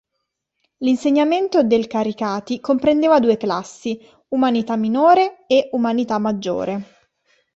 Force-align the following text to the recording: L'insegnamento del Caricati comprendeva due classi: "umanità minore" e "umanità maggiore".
L'insegnamento 0.79 1.61
del 1.61 1.85
Caricati 1.85 2.59
comprendeva 2.59 3.19
due 3.19 3.37
classi: 3.37 3.99
"umanità 4.29 4.75
minore" 4.75 5.45
e 5.45 5.69
"umanità 5.73 6.17
maggiore". 6.17 7.09